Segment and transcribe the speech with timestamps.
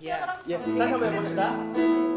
[0.00, 0.38] Yeah.
[0.46, 2.07] 예, 다시한번해